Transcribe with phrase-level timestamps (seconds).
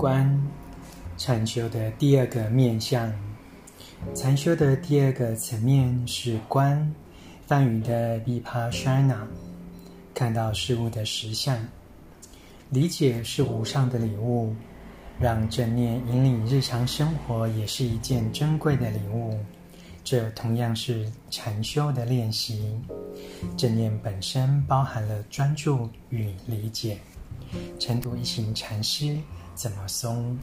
[0.00, 0.34] 观，
[1.18, 3.12] 禅修的第二个面向。
[4.14, 6.90] 禅修的第二个层面是观，
[7.46, 9.28] 梵语的 v i p a s a n a
[10.14, 11.54] 看到事物的实相。
[12.70, 14.54] 理解是无上的礼物，
[15.20, 19.38] 让正念引领日常生活也是一件珍贵的礼物。
[20.02, 22.74] 这同样是禅修的练习。
[23.54, 26.96] 正念本身包含了专注与理解。
[27.78, 29.18] 晨读一行禅师
[29.54, 30.38] 怎么松？